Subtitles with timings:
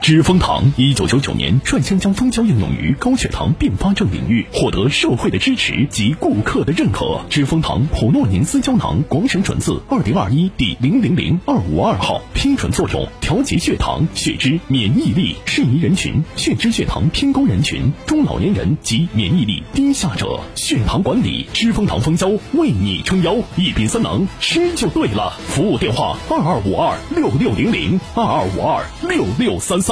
[0.00, 7.20] 知蜂堂一九九九年率先将蜂胶应用于高血糖并发症领域，获得社会的支持及顾客的认可。
[7.28, 20.40] 知蜂堂普诺宁斯胶囊广审准字二零二一第零零零二五二号，批准作用：调节血糖、血脂、免疫力，适宜人群：血脂、血糖偏高人群、中老年人及免疫力低下者。
[20.54, 25.34] 血糖管理，知蜂堂蜂胶为你撑腰，一品三能，吃就对了。
[25.46, 29.89] 服务电话：二二五二六六零零二二五二六六三三。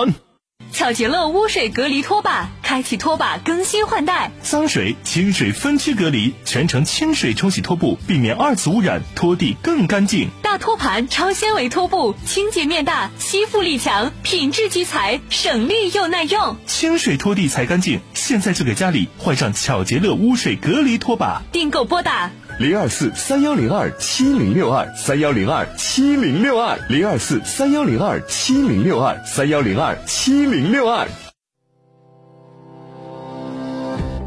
[0.70, 4.30] 巧洁乐污水隔离拖把，开启拖把更新换代。
[4.42, 10.28] 脏水、清水分区隔离，全程清水冲洗拖布，避免二次污染，拖地更干净。
[10.40, 16.56] 大托盘超纤维拖布，清洁面大，吸附力强，品质集材，省力又耐用。
[16.66, 21.42] 清水拖地才干净，现在就给家里换上巧洁乐污水隔离拖把。
[21.50, 22.30] 订购拨打。
[22.58, 31.06] 零二四三幺零二七零六二三幺零二七零六二零二四三幺零二七零六二三幺零二七零六二。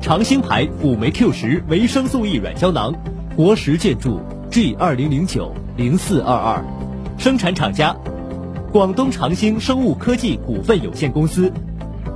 [0.02, 2.93] 长兴牌辅酶 Q 十维生素 E 软胶囊，
[3.35, 6.63] 国食建筑 G 二零零九零四二二，
[7.17, 7.93] 生产厂家
[8.71, 11.52] 广东长兴生物科技股份有限公司，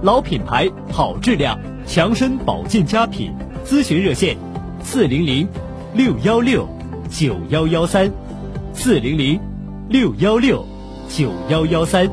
[0.02, 3.34] 老品牌好质量，强身保健佳品，
[3.66, 4.38] 咨询热线
[4.82, 5.46] 四零零。
[5.96, 6.68] 六幺六
[7.10, 8.12] 九幺幺三，
[8.74, 9.40] 四零零
[9.88, 10.66] 六幺六
[11.08, 12.12] 九幺幺三。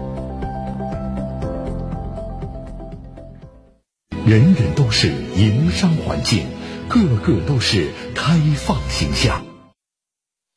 [4.25, 6.45] 人人都是营商环境，
[6.89, 9.52] 个个都是开放形象。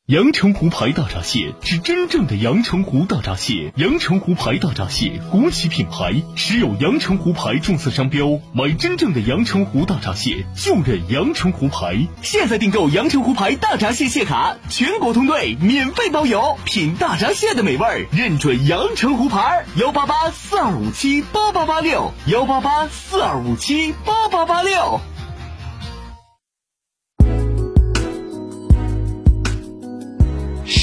[0.06, 12.06] 阳澄湖牌大闸蟹是真正的阳澄湖大闸蟹，阳澄湖牌大闸蟹国企品牌，持有阳澄湖牌注册商标，买真正的阳澄湖大闸蟹就认阳澄湖牌。
[12.22, 19.64] 现在订购阳澄湖牌大闸蟹蟹卡，全国通兑，免费包邮，品大闸蟹的美味，认准阳澄湖牌。
[19.74, 25.00] 幺八八四二五七八八八六，幺八八四二五七八八八六。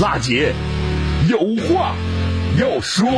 [0.00, 0.52] 辣姐
[1.28, 1.38] 有
[1.68, 1.94] 话
[2.58, 3.08] 要说。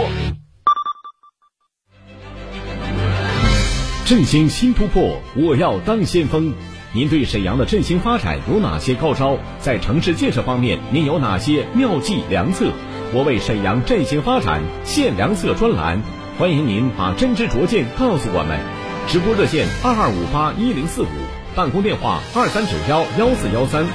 [4.05, 6.53] 振兴新突破，我要当先锋。
[6.93, 9.39] 您对沈阳的振兴发展有哪些高招？
[9.59, 12.71] 在城市建设方面，您有哪些妙计良策？
[13.15, 16.03] 我为沈阳振兴发展献良策专栏，
[16.39, 18.61] 欢迎您把真知灼见告诉我们。
[19.09, 21.07] 直播热线二二五八一零四五，
[21.55, 23.87] 办公电话二三九幺幺四幺三。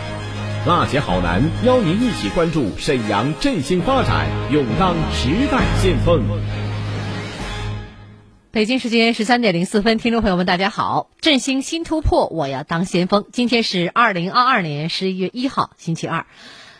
[0.67, 6.21] 辣姐好男邀您一起关注沈阳振兴发展，勇当时代先锋。
[8.51, 11.09] 北京时间十三点零四分，听众朋友们，大家好！
[11.19, 13.25] 振兴新突破，我要当先锋。
[13.31, 16.27] 今天是二零二二年十一月一号，星期二，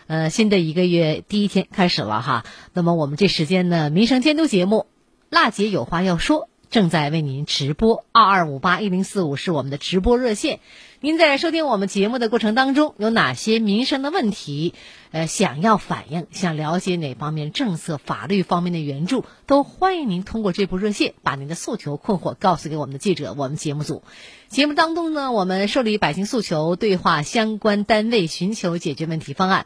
[0.05, 2.45] 呃，新的一个月第一天开始了哈。
[2.73, 4.85] 那么我们这时间呢，民生监督节目，
[5.31, 8.05] 辣姐有话要说，正在为您直播。
[8.13, 10.61] 二二五八一零四五是我们的直播热线。
[11.01, 14.73] 您在收听我们节目的过程当中，有哪些民生的问题，
[15.11, 24.01] 呃，想要反映，想了解哪方面政策、法律方面的援助，都欢迎您通过这部热线，把您的诉求、困惑告诉给我们的记者、我们节目组。
[24.47, 29.65] 节目当中呢，我们受理百姓诉求，对话相关单位，寻求解决问题方案。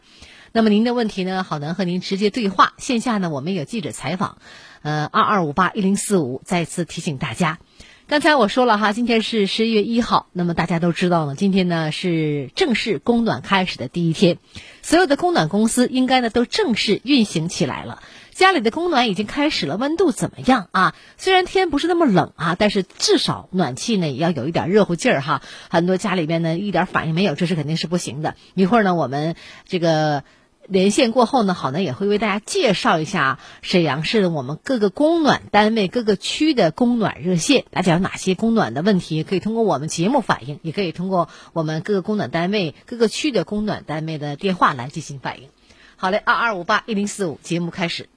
[0.54, 2.74] 那么您的问题呢，好能和您直接对话。
[2.78, 4.38] 线下呢，我们有记者采访，
[4.86, 7.58] 呃，二二五八一零四五，再次提醒大家。
[8.06, 14.38] 刚才我说了哈，今天是十一月一号，那么大家都知道呢，今天呢是正式供暖开始的第一天，
[14.84, 18.04] 所有的供暖公司应该呢都正式运行起来了。
[18.32, 20.94] 家里的供暖已经开始了，温度怎么样啊？
[21.18, 25.42] 虽然天不是那么冷啊，但是至少暖气呢也要有一点热乎劲儿哈。
[25.72, 28.36] 很多家里边呢一点反应没有，这是肯定是不行的。
[28.54, 29.36] 一会儿呢我们
[29.68, 30.24] 这个。
[30.68, 37.66] 连线过后呢，好呢也会为大家介绍一下沈阳市的我们各个供暖单位、各个区的供暖热线。
[37.72, 45.50] 大家有哪些供暖的问题，可以通过我们节目反映，也可以通过我们各个供暖单位、各个区的供暖单位的电话来进行反映。
[45.98, 48.10] 好嘞，二二五八一零四五，节目开始。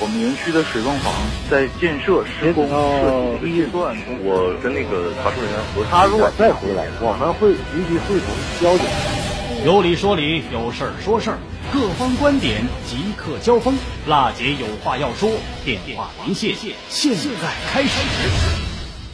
[0.00, 1.12] 我们园区的水泵房
[1.50, 8.28] 在建设施工设计阶段，我跟那个查收人员核他如果再回来，我们会立即会同
[8.60, 9.23] 交警。
[9.64, 11.38] 有理说理，有事儿说事儿，
[11.72, 13.74] 各方观点即刻交锋。
[14.06, 15.30] 辣姐有话要说，
[15.64, 16.54] 电话连线，
[16.90, 17.98] 现在开始。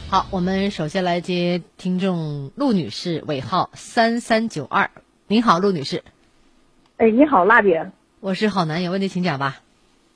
[0.09, 4.91] 好，我们首先来接听众陆女士，尾号三三九二。
[5.25, 6.03] 您好，陆女士。
[6.97, 7.89] 哎，你好，辣姐。
[8.19, 9.61] 我是好男，友问题请讲吧。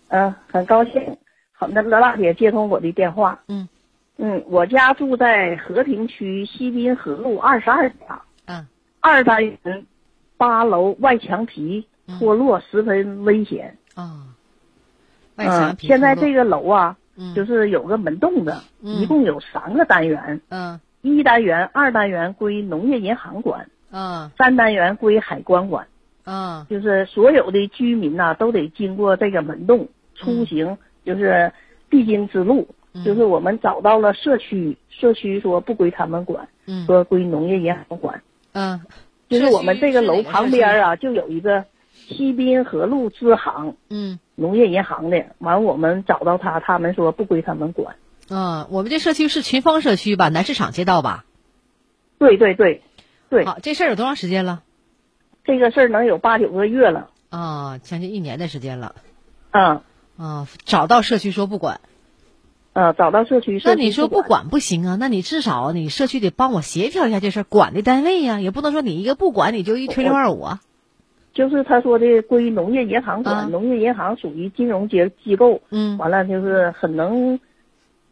[0.10, 1.18] 嗯，很高兴，
[1.54, 3.40] 好，那辣姐接通我的电话。
[3.48, 3.70] 嗯
[4.18, 8.22] 嗯，我家住在和平区西滨河路二十二家。
[8.48, 8.68] 嗯。
[9.00, 9.86] 二单元。
[10.38, 11.88] 八楼外墙皮
[12.20, 14.28] 脱落，十分危险啊！
[15.38, 16.98] 嗯，现在这个楼啊，
[17.36, 20.42] 就是有个门洞子，一共有三个单元。
[20.50, 25.88] 嗯，一单元、二单元归农业银行管，嗯，三单元归海关管。
[26.26, 31.52] 嗯，就是所有的居民呐，都得经过这个门洞出行，就是
[31.90, 32.68] 必经之路。
[33.04, 36.48] 就是我们找到了社区，社区说不归他们管，
[36.86, 38.22] 说归农业银行管。
[38.54, 38.80] 嗯。
[39.30, 41.66] 就是我们这个楼旁边啊，就有一个
[42.08, 45.26] 西滨河路支行，嗯，农业银行的。
[45.40, 47.96] 完，我们找到他，他们说不归他们管。
[48.30, 50.30] 嗯，我们这社区是群芳社区吧？
[50.30, 51.26] 南市场街道吧？
[52.18, 52.82] 对对对，
[53.30, 53.46] 对。
[53.46, 54.62] 好，这事儿有多长时间了？
[55.44, 57.10] 这个事儿能有八九个月了。
[57.30, 58.96] 啊，将近一年的时间了。
[59.52, 59.82] 嗯。
[60.18, 61.82] 啊，找到社区说不管。
[62.76, 64.98] 呃，找到社区，那你说不管不行啊？
[65.00, 70.60] 那你至少你社区得帮我协调一下这事儿，管的单位呀，也不能说你一个不管你就一推六二五啊。
[71.34, 77.40] 就是他说的归农业银行管，农业银行属于金融机机构，嗯，完了就是很能，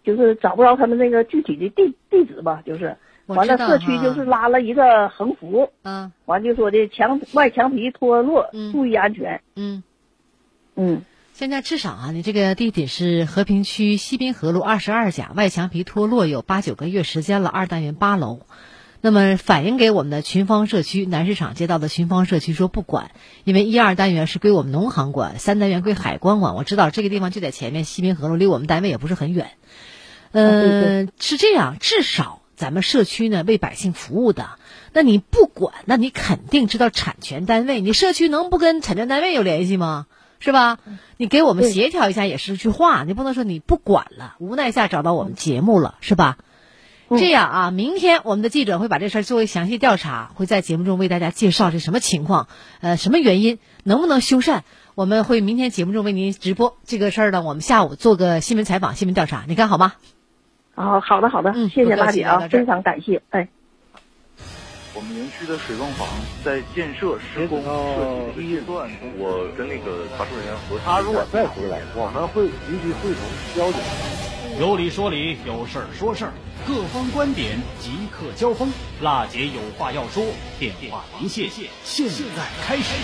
[0.05, 2.95] 就是找不着他们那个具体的地地址吧，就是。
[3.25, 9.83] 完了社区就是拉了一个横幅，嗯，完就说的墙外墙皮脱落，注意安全，嗯，
[10.75, 11.01] 嗯。
[11.35, 18.41] 现在至少啊，你这个地点是和平区西滨河路二十二甲，外墙皮脱落有八九个月时间了，二单元八楼。
[19.01, 23.09] 那么反映给我们的群芳社区南市场街道的群芳社区说不管，
[23.45, 26.53] 因为一二单元是归我们农行管，三单元归海关管。
[26.53, 29.53] 我知道这个地方就在前面，西滨河路离我们单位也不是很远。
[30.33, 34.51] 嗯，是这样，至少咱们社区呢为百姓服务的，
[34.93, 40.05] 那你不管，那你肯定知道产权单位，你社区能不跟产权单位有联系吗？
[40.43, 40.77] 是吧？
[41.15, 46.37] 你给我们协调一下也是句话，你不能说你不管了，无奈下找到我们节目了，是吧？
[47.09, 52.49] 这样啊，明天我们的记者会把这事儿作为详细调查，会在节目中为大家介绍这什么情况，
[52.81, 54.63] 呃，什么原因，能不能修缮？
[54.95, 57.41] 我们会明天节目中为您直播这个事儿呢。
[57.41, 59.93] 我们下午做个新闻采访、新闻调查，你看好吗？
[60.75, 63.47] 哦，好的，好的，嗯，谢谢大姐啊，非常感谢，哎。
[65.03, 66.07] 我们园区的水泵房
[66.45, 73.21] 在建设施工设计阶段，我跟那个查收人员核他如果再回来，我们会立即会同
[73.53, 73.81] 交警。
[74.61, 76.31] 有理说理，有事儿说事儿，
[76.65, 78.71] 各方观点即刻交锋。
[79.01, 80.23] 辣姐有话要说，
[80.57, 81.49] 电话连线，
[81.83, 82.95] 现在开始。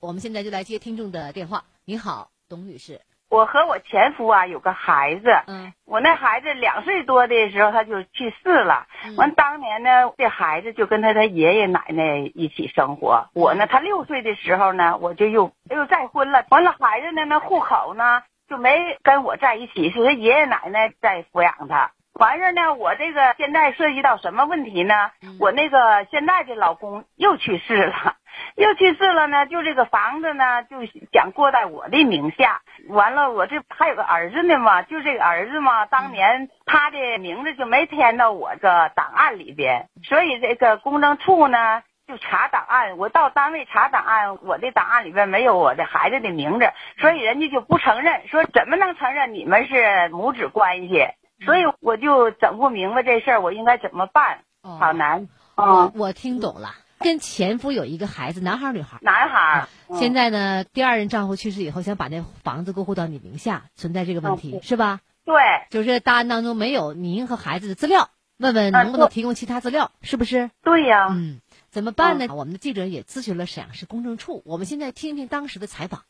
[0.00, 1.64] 我们现在就来接听众的电话。
[1.84, 3.00] 你好，董女士。
[3.32, 8.86] 我和我前夫啊有个孩子，嗯，我那孩子两岁多的时候他就去世了，
[9.16, 25.10] 完当年呢这孩子就跟他他爷爷奶奶一起生活，我呢他六岁的时候呢我就又又再婚了，完了孩子呢那户口呢就没跟我在一起，是他爷爷奶奶在抚养他，完事呢我这个现在涉及到什么问题呢？
[25.40, 28.16] 我那个现在的老公又去世了。
[28.56, 30.76] 又去世了呢，就这个房子呢，就
[31.12, 32.60] 想过在我的名下。
[32.88, 42.98] 完了，我这还有个儿子呢嘛，就这个儿子嘛，当年他的名字就没填到我这档案里边，所以这个公证处呢就查档案。
[42.98, 51.06] 我到单位查档案，我的档案里边没有我的孩子的名字，所以人家就不承认，说怎么能承认你们是母子关系？
[51.44, 54.40] 所以我就整不明白这事儿，我应该怎么办？
[54.62, 55.26] 好难。
[55.56, 56.68] 我我听懂了。
[57.02, 58.98] 跟前夫有一个孩子，男孩女孩？
[59.02, 59.68] 男孩。
[59.98, 65.00] 现在呢，第二任丈夫去世以后，想把那房子过户到你名下，存在这个问题是吧？
[65.24, 65.34] 对，
[65.70, 70.50] 就是档案当中没有您和孩子的资料，问问能不能提供其他资料，是不是？
[70.62, 71.08] 对呀。
[71.10, 71.40] 嗯，
[71.70, 72.26] 怎么办呢？
[72.34, 76.02] 我们的记者也咨询了沈阳市公证处，我们现在听听当时的采访。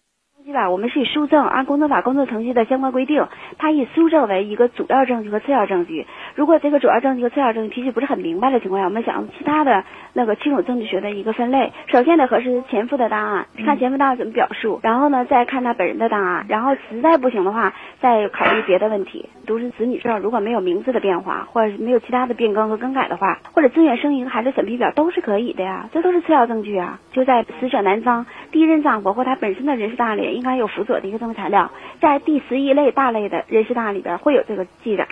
[0.52, 0.68] 吧？
[0.70, 3.24] 我们是以书证按工作法工作程序的相关规定，
[3.58, 6.04] 它以书证为一个主要证据和次要证据。
[6.34, 9.84] 如果这个主要证据和次要证据提取不是很明白的情况下，我们想用其他的
[10.14, 11.72] 那个亲属证据学的一个分类。
[11.86, 19.28] 首先得核实前夫的档案，看前夫档案怎么表述，然后呢再看他本人的档案，然后实在不行的话再考虑别的问题。
[19.46, 26.98] 独生子女证如果没有名字的变化，或者是没有其他的变更和更改的话，或者自愿生育孩子审批表都是可以的呀，这都是次要证据啊。
[27.12, 31.70] 就在死者男方第一任丈夫或他本身的人事档案里应该有辅佐的一个证明材料，
[32.00, 35.08] 在第十一类大类的人事档案里边会有这个记载。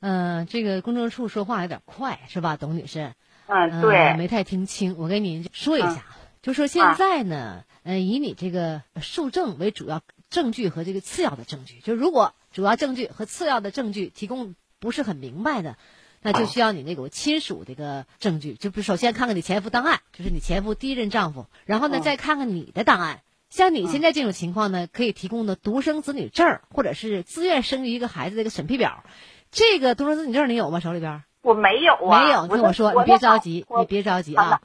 [0.00, 3.12] 嗯，这个公证处说话有点快，是吧，董女士？
[3.46, 4.96] 嗯，对，没太听清。
[4.98, 6.04] 我跟您说一下，
[6.42, 15.76] 就说现在呢，嗯，以你这个受证为主要证据和这个次要的证据，就如果主要证据和次要的证据提供不是很明白的，
[16.22, 23.20] 那就需要你那个亲属这个证据，就不首先看看你前夫档案，就是你前夫第一任丈夫，然后呢再看看你的档案。
[23.50, 29.02] 像你现在这种情况呢，可以提供的独生子女证或者是自愿生育一个孩子的一个审批表。
[29.50, 30.80] 这个独生子女证你有吗？
[30.80, 31.22] 手里边？
[31.40, 32.24] 我没有啊。
[32.24, 34.60] 没有，听我说，你别着急，你别着急啊。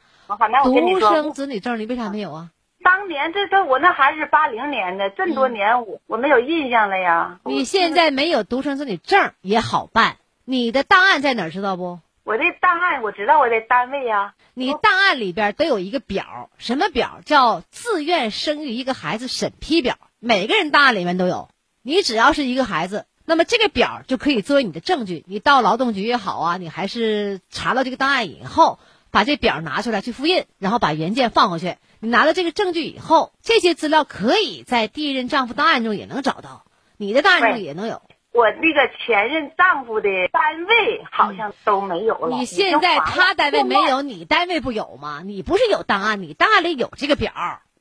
[0.64, 2.50] 独生子女证你为啥没有啊？
[2.84, 7.40] 当年这这我那孩子是八零年的，这么多年我我没有印象了呀。
[7.46, 12.00] 你现在没有独生子女证也好办，你的档案在哪儿知道不？
[12.24, 14.34] 我这档案我知道，我在单位呀。
[14.54, 17.20] 你档案里边都有一个表，什么表？
[17.26, 21.50] 叫自愿生育一个孩子审批表，每个人档案里面都有。
[21.82, 23.06] 你只要是一个孩子。
[23.26, 28.80] 那么这个表就可以作为你的证据，你到劳动局也好啊，你还是查到这个档案以后，
[29.12, 31.78] 把这表拿出来去复印，然后把原件放回去。
[32.00, 36.66] 你拿到这个证据以后，这些资料可以在第一任丈夫档案中也能找到，
[36.98, 38.02] 你的档案中也能有。
[38.34, 42.36] 我那个前任丈夫的单位好像都没有了。
[42.36, 45.22] 你现在他单位没有，你单位不有吗？
[45.24, 47.32] 你不是有档案，你档案里有这个表。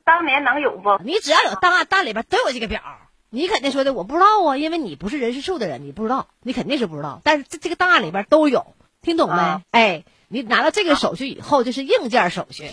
[0.04, 0.98] 当年能有不？
[1.02, 2.82] 你只要有档案，档案里边都有这个表。
[3.30, 7.22] 你肯定说的我不知道啊，因为你不是人事处的人，你不知道，你肯定是不知道。
[7.24, 9.62] 但是这这个档案里边都有，听懂没？
[9.70, 12.70] 哎，你拿到这个手续以后，就是硬件手续。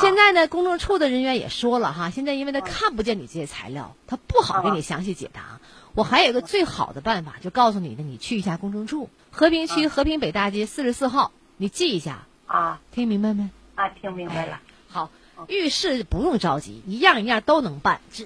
[0.00, 5.60] 现在呢，公证处的人员也说了哈，现在因为他看不见你这些材料，他不好给你详细解答。
[5.94, 12.80] 我还有一个最好的办法，就告诉你的，你去一下公证处，和平区和平北大街四十四号，你记一下啊。
[12.92, 13.50] 听明白没？
[13.74, 14.60] 啊，听明白了。
[14.88, 15.10] 好，
[15.48, 18.00] 遇事不用着急，一样一样都能办。
[18.12, 18.24] 这。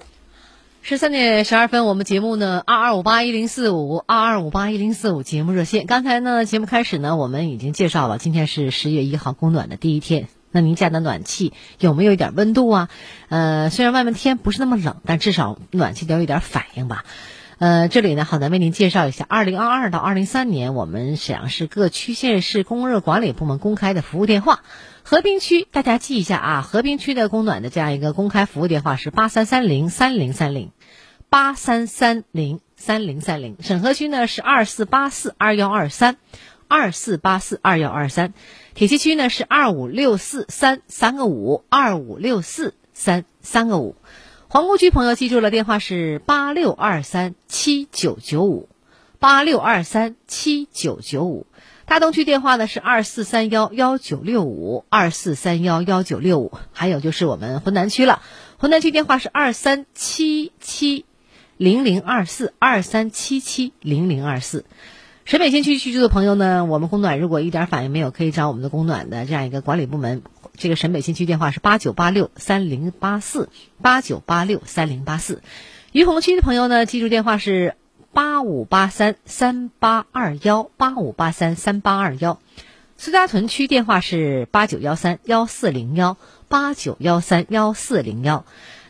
[0.83, 5.85] 十三点十二分，我们节目呢，二二五八一零四五，二二五八一零四五节目热线。
[5.85, 10.29] 刚才呢，节目开始呢，我们已经介绍了，今天是十月一号供暖的第一天。
[10.49, 12.89] 那您家的暖气有没有一点温度啊？
[13.27, 17.03] 呃，虽然外面天不是那么冷，但至少暖气得有一点反应吧。
[17.59, 24.61] 呃，这里呢，好，的为您介绍一下，二零二二到二零三年，我们沈阳市各区县市供热管理部门公开的服务电话。
[25.01, 30.69] 和平区，大家记一下啊，和平区的供暖的这样一个公开服务电话是八三三零三零三零，
[31.29, 33.57] 八三三零三零三零。
[33.59, 36.17] 沈河区呢是二四八四二幺二三，
[36.67, 38.35] 二四八四二幺二三。
[38.75, 43.95] 铁西区呢是二五六四三三个五，二五六四三三个五。
[44.49, 48.69] 皇姑区朋友记住了，电话是八六二三七九九五，
[49.19, 51.45] 八六二三七九九五。
[51.85, 58.21] 大东区电话呢是二四三幺幺九六五二四三幺幺九六五，还有就是我们浑南区了，
[58.57, 61.03] 浑南区电话是二三七七
[61.57, 64.63] 零零二四二三七七零零二四。
[65.25, 70.21] 沈北新区居住的朋友呢，我们供暖如果一点反应没有，可以找我们的供暖的这样一个管理部门。
[70.57, 73.49] 这个沈北新区电话是八九八六三零八四
[73.81, 75.41] 八九八六三零八四。
[75.91, 77.75] 于洪区的朋友呢，记住电话是。
[78.13, 82.39] 八五八三三八二幺八五八三三八二幺，
[82.97, 88.43] 苏家屯区电话是八九幺三幺四零幺八九幺三幺四零幺。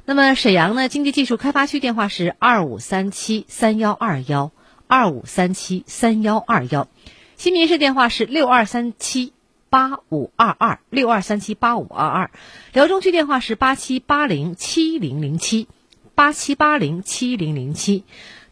[0.06, 0.88] 那么沈阳呢？
[0.88, 4.52] 经济技术开发区电话是二五三七三幺二幺
[4.88, 6.88] 二五三七三幺二幺。
[7.36, 9.34] 新民市电话是六二三七
[9.70, 12.32] 八五二二六二三七八五二二。
[12.74, 15.68] 辽中区电话是八七八零七零零七
[16.16, 18.04] 八七八零七零零七。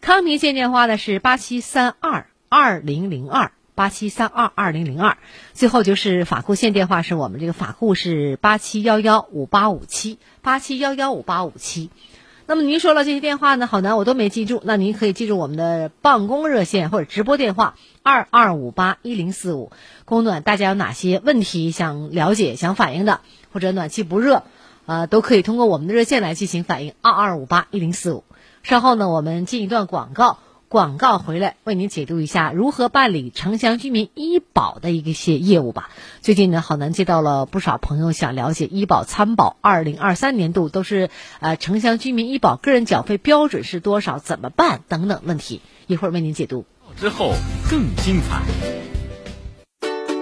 [0.02, 5.18] 康平县电话呢是八七三二二零零二八七三二二零零二，
[5.54, 11.90] 最后就是法库县电话是我们这个法库是八七幺幺五八五七八七幺幺五八五七。
[12.48, 14.62] 那么您说了这些电话呢，好难我都没记住。
[14.64, 17.74] 那您可以记住我们的办公热线或者直播电话
[18.04, 19.72] 二二五八一零四五。
[20.06, 23.22] 供暖大家有哪些问题想了解、想反映的，
[23.52, 24.44] 或者暖气不热，
[24.86, 28.24] 呃，都可以通过我们的热线来进行反映二二五八一零四五。
[28.62, 30.38] 稍后呢，我们进一段广告，
[30.68, 35.90] 广告回来，为您解读一下如何办理城乡居民医保的一些业务吧。
[36.22, 46.66] 最近呢，好男接到了不少朋友想了解医保参保二零二三年度都是呃城乡居民医保个人缴费标准是多少，怎么办等等问题，一会儿为您解读。
[46.98, 47.34] 之后
[47.70, 48.42] 更精彩。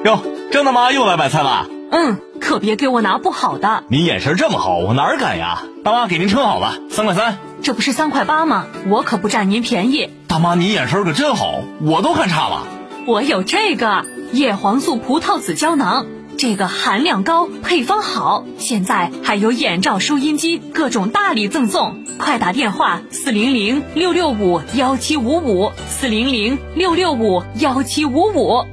[0.04, 0.20] 哟，
[0.52, 1.68] 张大妈又来买菜了。
[1.92, 3.84] 嗯，可别给我拿不好的。
[3.90, 5.64] 您眼神这么好，我哪儿敢呀？
[5.84, 7.53] 大妈，给您称好了，三块三。
[7.64, 8.68] 这不是三块八吗？
[8.88, 10.10] 我可不占您便宜。
[10.28, 12.68] 大妈，您眼神可真好，我都看差了。
[13.08, 16.06] 我有这个叶黄素葡萄籽胶囊，
[16.38, 22.04] 这个含量高，配方好，现在还有眼罩、收音机各种大礼赠送。
[22.18, 28.66] 快打电话四零零六六五幺七五五四零零六六五幺七五五。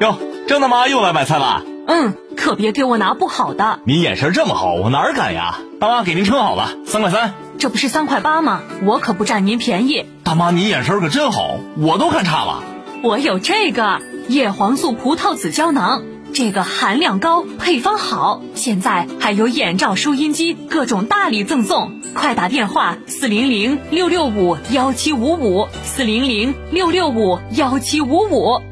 [0.00, 1.62] 哟，张大妈又来买菜了。
[1.86, 3.78] 嗯，可别给我拿不好的。
[3.84, 5.58] 您眼神这么好，我哪儿敢呀？
[5.78, 7.34] 大妈，给您称好了，三块三。
[7.62, 8.62] 这不是三块八吗？
[8.82, 10.04] 我可不占您便宜。
[10.24, 12.64] 大妈，您眼神可真好，我都看差了。
[13.04, 16.02] 我有这个叶黄素葡萄籽胶囊，
[16.34, 22.00] 这个含量高，配方好，现在还有眼罩、收音机各种大礼赠送。
[22.14, 28.71] 快打电话四零零六六五幺七五五四零零六六五幺七五五。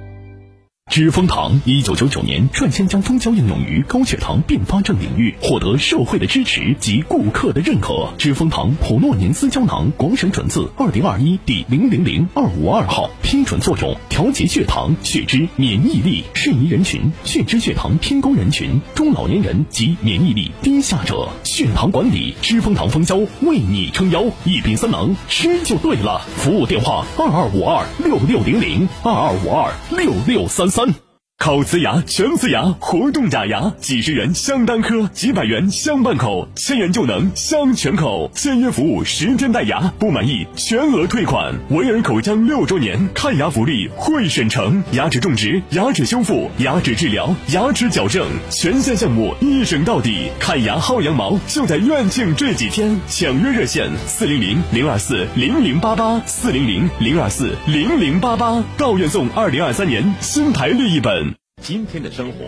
[0.91, 8.13] 知蜂堂一九九九年率先将蜂胶应用于高血糖并发症领域，获得社会的支持及顾客的认可。
[8.19, 16.25] 知蜂堂普诺宁斯胶囊广审准字二零二一第零零零二五二号，批准作用：调节血糖、血脂、免疫力。
[16.35, 21.29] 适宜人群：血脂、血糖偏高人群、中老年人及免疫力低下者。
[21.45, 26.21] 血糖管理，知蜂堂蜂胶为你撑腰，一饼三能，吃就对了。
[26.35, 30.80] 服务电话：二二五二六六零零二二五二六六三三。
[30.81, 30.95] phân
[31.41, 38.31] 烤瓷牙、全瓷牙、活动假牙，几十元镶单颗，几百元镶半口，千元就能镶全口。
[38.35, 41.55] 签约服务十天戴牙，不满意全额退款。
[41.71, 50.31] 维尔口腔六周年看牙福利会审成，牙齿种植、牙齿修复、牙齿治疗、牙齿矫正全线项目一审到底。
[50.39, 61.30] 看牙薅羊毛就在院庆这几天，抢约热线四零零零二四零零八八四零零零二四零零八八，到院送二零二三年新台历一本。
[61.63, 62.39] 今天的生活，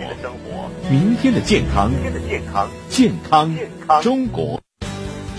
[0.91, 1.93] 明天的健康，
[2.89, 3.55] 健康
[4.03, 4.61] 中国。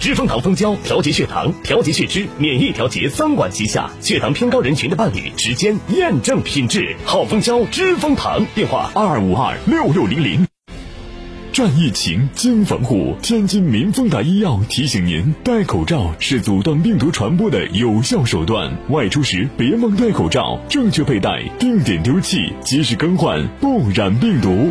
[0.00, 8.44] 知蜂堂蜂胶调节血糖、调节血脂、免疫调节三管齐下，血糖偏高人群的伴侣，时间验证品质，好蜂胶知蜂堂。
[8.54, 10.46] 电话二二五二六六零零。
[11.52, 13.14] 战疫情，经防护。
[13.22, 18.70] 天津民丰达医药提醒您：戴口罩是阻断病毒传播的有效手段。
[18.90, 24.70] 外出时别忘戴口罩，正确佩戴，定点丢弃，及时更换，不染病毒。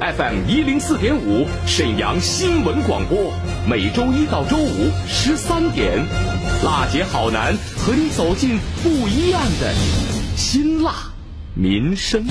[0.00, 3.32] FM 一零四点五，沈阳新闻广播，
[3.68, 5.98] 每周一到周五十三点，
[6.64, 9.72] 辣姐好男和你走进不一样的
[10.36, 10.94] 辛辣
[11.54, 12.26] 民生。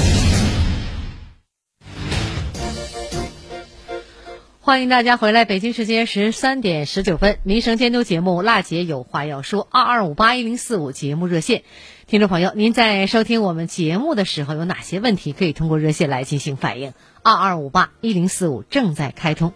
[4.63, 11.63] 欢迎大家回来，北京时间十三点十九分，民生监督节目《辣姐有话要说》，二二五八一零四五节目热线，
[12.11, 16.91] 听众朋友，您在收听我们节目的时候，有哪些问题可以通过热线来进行反映？
[17.23, 19.53] 二二五八一零四五正在开通。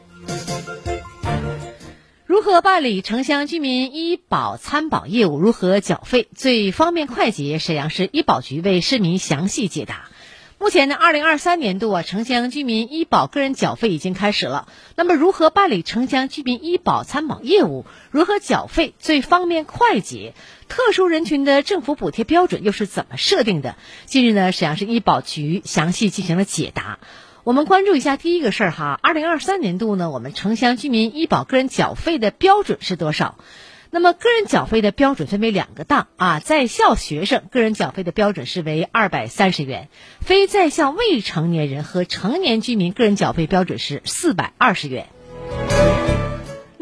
[2.26, 5.38] 如何办理城乡居民医保参保业务？
[5.38, 7.60] 如何缴费最方便快捷？
[7.60, 10.10] 沈阳市医保局为市民详细解答。
[10.58, 14.70] 目前呢，二零二三年度啊，城乡居民医保个人缴费已经开始了。
[14.96, 17.86] 那么，如何办理城乡居民医保参保业务？
[18.10, 20.34] 如何缴费最方便快捷？
[20.70, 23.76] 特殊人群的政府补贴标准又是怎么设定的？
[24.06, 27.00] 近日呢，沈阳市医保局详细进行了解答。
[27.44, 33.38] 我们关注一下第一个事儿哈，二零二三年度呢，我们城乡居民医保个人缴费的标准是多少？
[33.96, 39.88] 那么个人缴费的标准分为两个档啊，在校学生个人缴费的标准是为二百三十元，
[40.20, 45.08] 非在校未成年人和成年居民个人缴费标准是四百二十元。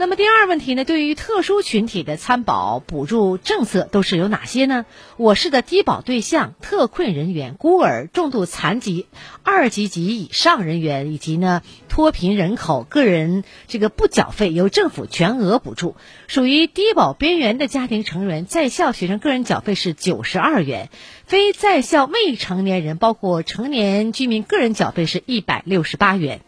[0.04, 0.84] 那么第二问题呢？
[0.84, 4.86] 对于特殊群体的参保补助政策都是有哪些呢？
[5.16, 9.06] 我市的低保对象、特困人员、孤儿、重度残疾、
[9.44, 15.96] 二级及以上人员以及呢脱贫人口个人这个不缴费由政府全额补助。
[16.28, 20.89] 属于低保边缘的家庭成员在校学生个人缴费是九十二元，
[21.26, 26.42] 非在校未成年人包括成年居民个人缴费是一百六十八元。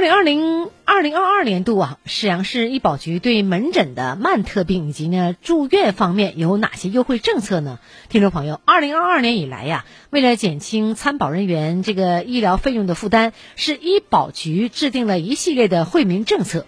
[0.00, 7.78] 二零二零二零二二年度啊，沈阳市医保局对门诊的慢特病以及呢住院方面有哪些优惠政策呢？
[8.08, 16.64] 听众朋友，二零二二年以来呀，为了减轻参保人员这个医疗费用的负担，市医保局制定了一系列的惠民政策。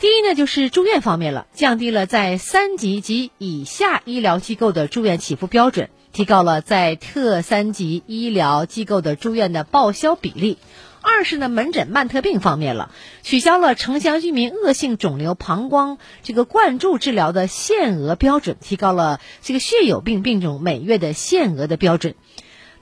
[0.00, 5.88] 第一呢，就是住院方面了，降低了在三级及以下医疗机构的住院起付标准。
[6.12, 10.58] 提高了在特三级医疗机构的住院的报销比例。
[11.02, 12.92] 二是呢，门诊慢特病方面了，
[13.22, 22.16] 取消了城乡居民恶性肿瘤膀胱这个灌注治疗的限额标准，提高了这个血友病病种每月的限额的标准。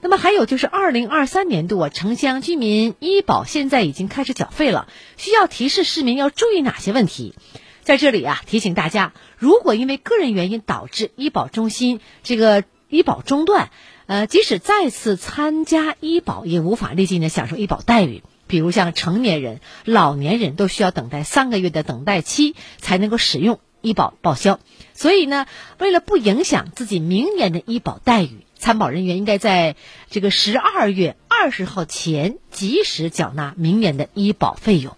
[0.01, 7.35] 那么还有就是二零二三年度啊，城乡居民医保现在已经开始缴费了，需要提示市民要注意哪些问题？
[7.83, 12.65] 在这里啊，提醒大家，如果因为个人原因导致医保中心这个。
[12.89, 13.69] 医保中断，
[14.07, 18.23] 呃，即使再次参加医保，也无法立即呢享受医保待遇。
[18.47, 24.59] 比如像成年人、老年人都需要等待三个月的等待期才能够使用医保报销。
[24.95, 25.45] 所以呢，
[25.77, 29.75] 为了不影响自己明年的医保待遇，参保人员应该在
[30.09, 34.97] 这个十二月二十号前及时缴纳明年的医保费用。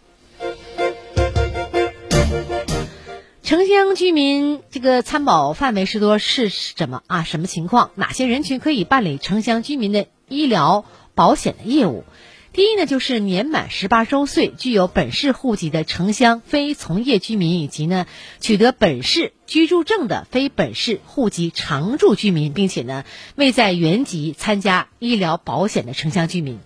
[3.51, 7.23] 城乡居民这个参保范围是多是什么啊？
[7.25, 7.91] 什么情况？
[7.95, 10.85] 哪些人群可以办理城乡居民的医疗
[11.15, 12.05] 保险的业务？
[12.53, 18.05] 第一呢，就是年满十八周岁、具有本市户籍的城乡非从业居民，以及呢
[18.39, 23.03] 取得本市居住证的非本市户籍常住居民，并且呢
[23.35, 26.61] 未在原籍参加医疗保险的城乡居民。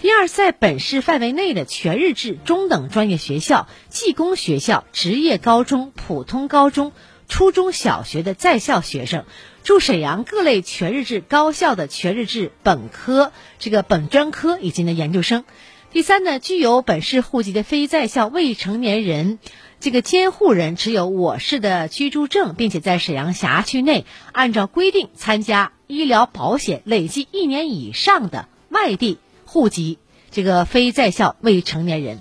[0.00, 6.92] 第二，在本市范围内的全日制中等专业学校、技工学校、职业高中、普通高中、
[7.28, 9.24] 初中小学的在校学生，
[9.64, 15.44] 驻沈阳各类全日制高校的全日制本科、这个本专科以及呢研究生。
[15.90, 19.40] 第三呢，具有本市户籍的非在校未成年人，
[19.80, 29.18] 这个监护人持有我市的居住证，并且在沈阳辖区内按照规定参加医疗保险累计一年以上的外地。
[29.48, 29.98] 户籍
[30.30, 32.18] 这个非在校未成年人，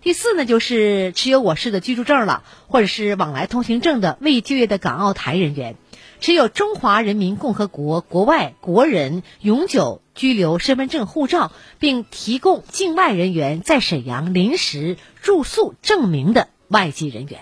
[0.00, 5.76] 第四呢就是持有我市的居住证了，或者是往来通行证的未就业的港澳台人员，
[6.20, 17.40] 持有中华人民共和国国外国人永久居留身份证护照，并提供境外人员在沈阳临时住宿证明的外籍人员。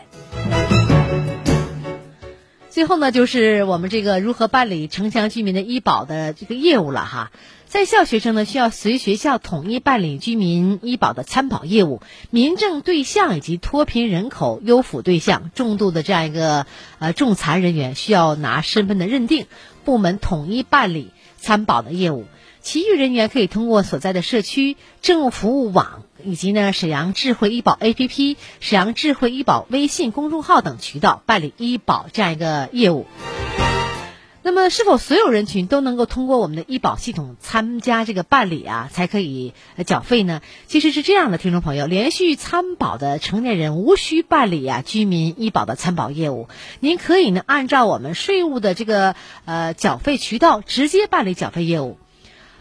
[2.71, 7.31] 最后呢，就是我们这个如何办理城乡居民的医保的这个业务了哈。
[7.69, 12.01] 在校学生呢，需要随学校统一办理居民医保的参保业务；
[12.31, 16.65] 民政对象以及脱贫人口优抚对象、重度的这样一个
[16.99, 19.47] 呃重残人员，需要拿身份的认定，
[19.85, 22.25] 部门统一办理参保的业务。
[22.63, 33.07] 其余人员可以通过所在的社区政务服务网以及呢沈阳智慧医保 APP、沈阳智慧医保微信公众号等渠道办理医保这样一个业务。
[34.43, 39.53] 那么，是否所有人群都能够通过我们的医保系统参加这个办理啊，才可以
[39.85, 40.41] 缴费呢？
[40.67, 46.49] 其实是这样的，听众朋友，连续参保的成年人无需办理啊居民医保的参保业务，
[46.81, 51.99] 您可以呢按照我们税务的这个呃缴费渠道直接办理缴费业务。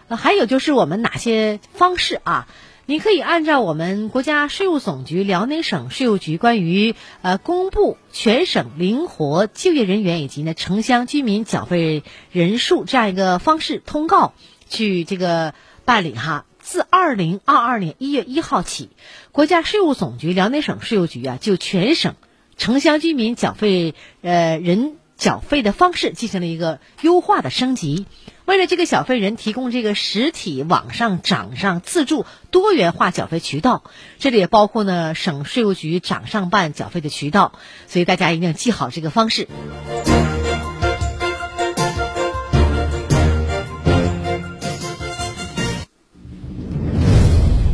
[0.10, 2.48] 呃，还有就是我们哪些方式啊？
[2.90, 14.34] 你可以按照我们国家税务总局辽宁省税务局关于呃公布全省灵活就业人员以及呢城乡居民缴费人数这样一个方式通告
[14.70, 16.46] 去这个办理哈。
[16.60, 18.90] 自二零二二年一月一号起，
[19.34, 22.16] 国家税务总局辽宁省税务局啊就全省
[22.56, 24.96] 城乡居民缴费呃人。
[25.18, 28.06] 缴费的方式进行了一个优化的升级，
[28.48, 33.84] 为了这个小费人提供这个实体、网上、掌上自助多元化缴费渠道，
[34.20, 37.52] 这里也包括呢省税务局掌上办缴费的渠道，
[37.88, 39.50] 所以大家一定要记好这个方式。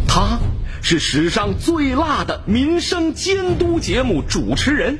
[0.08, 0.40] 他。
[0.86, 5.00] 是史上最辣的民生监督节目主持人。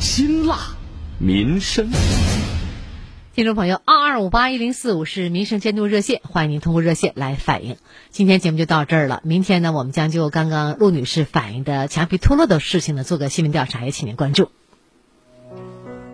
[0.00, 0.56] 辛辣
[1.18, 1.90] 民生。
[3.34, 7.76] 听众朋友，二二五八一零四五是民生监督热线，欢迎您通过热线来反映。
[8.08, 14.50] 今天节目就到这儿了，明天呢，我们将就刚刚陆女士反映的墙皮脱落的事情呢，做个新闻调查，也请您关注。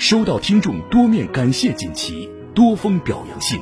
[0.00, 3.60] 收到听众多面感谢锦旗、多封表扬信，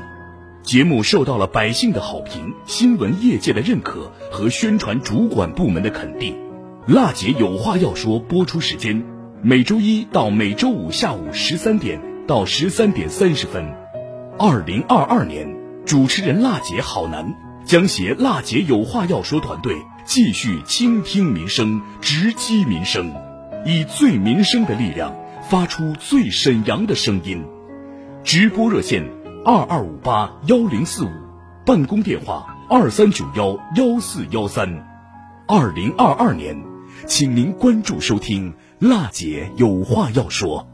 [0.63, 6.37] 节目受到了百姓的好评、新闻业界的认可和宣传主管部门的肯定。
[6.87, 9.05] 辣姐有话要说，播出时间。
[9.43, 13.75] 每周一到每周五下午十三点到十三点三十分，
[14.39, 19.75] 二零二二年，主持人辣姐好男将携辣姐有话要说团队
[20.05, 23.13] 继续倾听民生，直击民生，
[23.67, 25.13] 以最民生的力量
[25.49, 27.43] 发出最沈阳的声音。
[28.23, 29.03] 直播热线
[29.47, 31.09] 二二五八幺零四五，
[31.65, 34.87] 办公电话二三九幺幺四幺三。
[35.47, 36.63] 二零二二年，
[37.07, 38.53] 请您关注收听。
[38.79, 40.69] 辣姐有话要说。